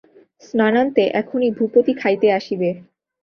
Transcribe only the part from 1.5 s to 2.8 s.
ভূপতি খাইতে আসিবে।